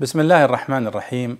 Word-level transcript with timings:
بسم 0.00 0.20
الله 0.20 0.44
الرحمن 0.44 0.86
الرحيم. 0.86 1.38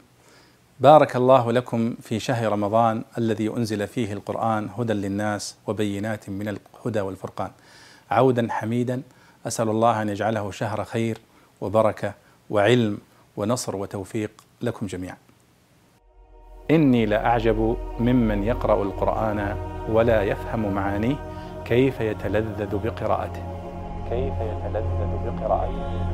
بارك 0.80 1.16
الله 1.16 1.52
لكم 1.52 1.94
في 2.00 2.20
شهر 2.20 2.52
رمضان 2.52 3.04
الذي 3.18 3.48
أنزل 3.48 3.86
فيه 3.86 4.12
القرآن 4.12 4.68
هدى 4.78 4.92
للناس 4.92 5.56
وبينات 5.66 6.30
من 6.30 6.48
الهدى 6.48 7.00
والفرقان. 7.00 7.50
عودا 8.10 8.48
حميدا 8.50 9.02
أسأل 9.46 9.68
الله 9.68 10.02
أن 10.02 10.08
يجعله 10.08 10.50
شهر 10.50 10.84
خير 10.84 11.18
وبركة 11.60 12.12
وعلم 12.50 12.98
ونصر 13.36 13.76
وتوفيق 13.76 14.30
لكم 14.62 14.86
جميعا. 14.86 15.16
إني 16.70 17.06
لأعجب 17.06 17.76
ممن 18.00 18.42
يقرأ 18.44 18.82
القرآن 18.82 19.56
ولا 19.88 20.22
يفهم 20.22 20.74
معانيه 20.74 21.16
كيف 21.64 22.00
يتلذذ 22.00 22.76
بقراءته. 22.76 23.42
كيف 24.10 24.34
يتلذذ 24.40 25.10
بقراءته. 25.26 26.06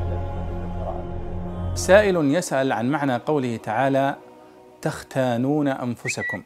سائل 1.74 2.16
يسأل 2.34 2.72
عن 2.72 2.90
معنى 2.90 3.16
قوله 3.16 3.56
تعالى 3.56 4.16
تختانون 4.82 5.68
أنفسكم 5.68 6.42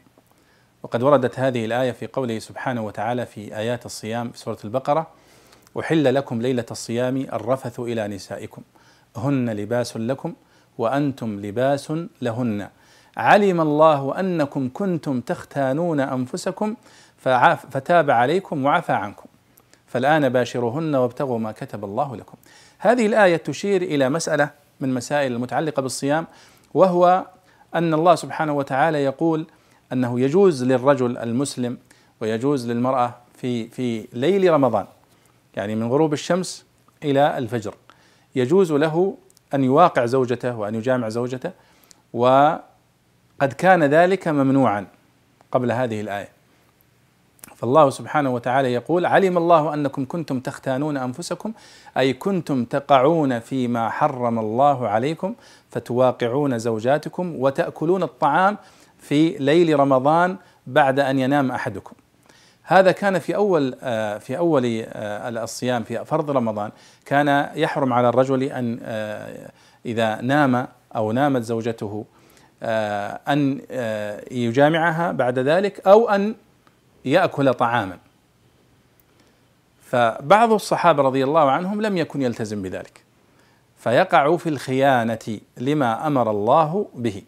وقد 0.83 1.03
وردت 1.03 1.39
هذه 1.39 1.65
الآية 1.65 1.91
في 1.91 2.07
قوله 2.07 2.39
سبحانه 2.39 2.81
وتعالى 2.85 3.25
في 3.25 3.57
آيات 3.57 3.85
الصيام 3.85 4.31
في 4.31 4.37
سورة 4.37 4.57
البقرة 4.65 5.07
أحل 5.79 6.15
لكم 6.15 6.41
ليلة 6.41 6.65
الصيام 6.71 7.17
الرفث 7.17 7.79
إلى 7.79 8.07
نسائكم 8.07 8.61
هن 9.17 9.49
لباس 9.49 9.97
لكم 9.97 10.33
وأنتم 10.77 11.39
لباس 11.39 11.93
لهن. 12.21 12.67
علم 13.17 13.61
الله 13.61 14.19
أنكم 14.19 14.69
كنتم 14.73 15.21
تختانون 15.21 15.99
أنفسكم 15.99 16.75
فتاب 17.69 18.11
عليكم 18.11 18.65
وعفى 18.65 18.91
عنكم. 18.91 19.25
فالآن 19.87 20.29
باشروهن 20.29 20.95
وابتغوا 20.95 21.39
ما 21.39 21.51
كتب 21.51 21.85
الله 21.85 22.15
لكم 22.15 22.37
هذه 22.77 23.05
الآية 23.05 23.37
تشير 23.37 23.81
إلى 23.81 24.09
مسألة 24.09 24.49
من 24.79 24.93
مسائل 24.93 25.31
المتعلقة 25.31 25.81
بالصيام 25.81 26.27
وهو 26.73 27.25
أن 27.75 27.93
الله 27.93 28.15
سبحانه 28.15 28.53
وتعالى 28.53 29.03
يقول 29.03 29.47
أنه 29.93 30.19
يجوز 30.19 30.63
للرجل 30.63 31.17
المسلم 31.17 31.77
ويجوز 32.21 32.71
للمرأة 32.71 33.15
في 33.35 33.67
في 33.67 34.07
ليل 34.13 34.53
رمضان 34.53 34.85
يعني 35.55 35.75
من 35.75 35.87
غروب 35.87 36.13
الشمس 36.13 36.65
إلى 37.03 37.37
الفجر. 37.37 37.73
يجوز 38.35 38.71
له 38.71 39.17
أن 39.53 39.63
يواقع 39.63 40.05
زوجته 40.05 40.55
وأن 40.55 40.75
يجامع 40.75 41.09
زوجته 41.09 41.51
وقد 42.13 43.53
كان 43.57 43.83
ذلك 43.83 44.27
ممنوعا 44.27 44.87
قبل 45.51 45.71
هذه 45.71 46.01
الآية. 46.01 46.36
فالله 47.57 47.89
سبحانه 47.89 48.33
وتعالى 48.33 48.73
يقول 48.73 49.05
علم 49.05 49.37
الله 49.37 49.73
أنكم 49.73 50.05
كنتم 50.05 50.39
تختانون 50.39 50.97
أنفسكم 50.97 51.53
أي 51.97 52.13
كنتم 52.13 52.65
تقعون 52.65 53.39
فيما 53.39 53.89
حرم 53.89 54.39
الله 54.39 54.87
عليكم 54.87 55.35
فتواقعون 55.69 56.59
زوجاتكم 56.59 57.35
وتأكلون 57.35 58.03
الطعام 58.03 58.57
في 58.99 59.29
ليل 59.29 59.79
رمضان 59.79 60.37
بعد 60.67 60.99
أن 60.99 61.19
ينام 61.19 61.51
أحدكم. 61.51 61.93
هذا 62.63 62.91
كان 62.91 63.19
في 63.19 63.35
أول 63.35 63.75
آه، 63.83 64.17
في 64.17 64.37
أول 64.37 64.85
آه، 64.87 65.29
الصيام 65.29 65.83
في 65.83 66.05
فرض 66.05 66.31
رمضان 66.31 66.71
كان 67.05 67.49
يحرم 67.55 67.93
على 67.93 68.09
الرجل 68.09 68.43
أن 68.43 68.79
آه، 68.83 69.49
إذا 69.85 70.21
نام 70.21 70.67
أو 70.95 71.11
نامت 71.11 71.41
زوجته 71.41 72.05
أن 73.27 73.61
يجامعها 74.31 75.11
بعد 75.11 75.39
ذلك 75.39 75.87
أو 75.87 76.09
أن 76.09 76.35
يأكل 77.11 77.53
طعاما. 77.53 77.97
فبعض 79.81 80.51
الصحابة 80.51 81.03
رضي 81.03 81.23
الله 81.23 81.51
عنهم 81.51 81.81
لم 81.81 81.97
يكن 81.97 82.21
يلتزم 82.21 82.61
بذلك. 82.61 83.01
فيقع 83.77 84.37
في 84.37 84.49
الخيانة 84.49 85.39
لما 85.57 86.07
أمر 86.07 86.31
الله 86.31 86.87
به. 86.95 87.21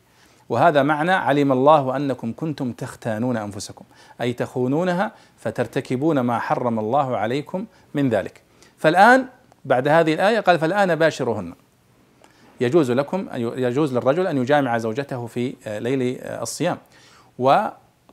وهذا 0.49 0.83
معنى 0.83 1.11
علم 1.11 1.51
الله 1.51 1.95
أنكم 1.95 2.33
كنتم 2.33 2.71
تختانون 2.71 3.37
أنفسكم. 3.37 3.85
أي 4.21 4.33
تخونونها 4.33 5.11
فترتكبون 5.37 6.19
ما 6.19 6.39
حرم 6.39 6.79
الله 6.79 7.17
عليكم 7.17 7.65
من 7.93 8.09
ذلك. 8.09 8.41
فالآن 8.77 9.25
بعد 9.65 9.87
هذه 9.87 10.13
الآية 10.13 10.39
قال 10.39 10.59
فالآن 10.59 10.95
باشرهن 10.95 11.53
يجوز 12.61 12.91
لكم 12.91 13.27
يجوز 13.35 13.93
للرجل 13.93 14.27
أن 14.27 14.37
يجامع 14.37 14.77
زوجته 14.77 15.27
في 15.27 15.55
ليل 15.67 16.21
الصيام. 16.21 16.77
و 17.39 17.67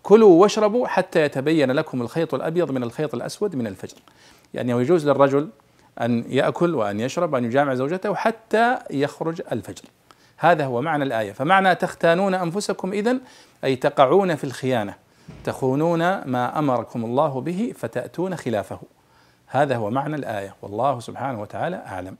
كلوا 0.06 0.42
واشربوا 0.42 0.86
حتى 0.86 1.20
يتبين 1.20 1.70
لكم 1.70 2.02
الخيط 2.02 2.34
الأبيض 2.34 2.70
من 2.70 2.82
الخيط 2.82 3.14
الأسود 3.14 3.56
من 3.56 3.66
الفجر. 3.66 3.96
يعني 4.54 4.72
يجوز 4.72 5.08
للرجل 5.08 5.48
أن 6.00 6.24
يأكل 6.28 6.74
وأن 6.74 7.00
يشرب 7.00 7.32
وأن 7.32 7.44
يجامع 7.44 7.74
زوجته 7.74 8.14
حتى 8.14 8.78
يخرج 8.90 9.42
الفجر. 9.52 9.84
هذا 10.36 10.64
هو 10.64 10.80
معنى 10.80 11.04
الآية. 11.04 11.32
فمعنى 11.32 11.74
تختانون 11.74 12.34
أنفسكم 12.34 12.92
اذا 12.92 13.18
أي 13.64 13.76
تقعون 13.76 14.34
في 14.34 14.44
الخيانة 14.44 14.94
تخونون 15.44 15.98
ما 16.24 16.58
أمركم 16.58 17.04
الله 17.04 17.40
به 17.40 17.72
فتأتون 17.76 18.36
خلافه. 18.36 18.80
هذا 19.46 19.76
هو 19.76 19.90
معنى 19.90 20.16
الآية. 20.16 20.54
والله 20.62 21.00
سبحانه 21.00 21.40
وتعالى 21.40 21.76
أعلم. 21.76 22.16